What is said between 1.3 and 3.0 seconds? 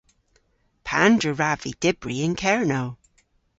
wrav vy dybri yn Kernow?